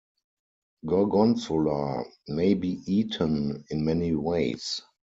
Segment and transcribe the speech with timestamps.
[0.83, 4.81] Gorgonzola may be eaten in many ways.